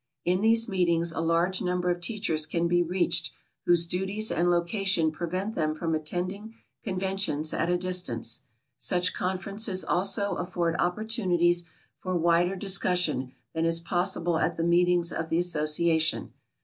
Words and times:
In 0.25 0.41
these 0.41 0.67
meetings 0.67 1.11
a 1.11 1.19
large 1.21 1.61
number 1.61 1.91
of 1.91 2.01
teachers 2.01 2.47
can 2.47 2.67
be 2.67 2.81
reached 2.81 3.31
whose 3.67 3.85
duties 3.85 4.31
and 4.31 4.49
location 4.49 5.11
prevent 5.11 5.53
them 5.53 5.75
from 5.75 5.93
attending 5.93 6.55
conventions 6.81 7.53
at 7.53 7.69
a 7.69 7.77
distance. 7.77 8.41
Such 8.79 9.13
conferences 9.13 9.85
also 9.85 10.37
afford 10.37 10.75
opportunities 10.79 11.65
for 11.99 12.17
wider 12.17 12.55
discussion 12.55 13.33
than 13.53 13.67
is 13.67 13.79
possible 13.79 14.39
at 14.39 14.55
the 14.55 14.63
meetings 14.63 15.11
of 15.13 15.29
the 15.29 15.37
association. 15.37 16.33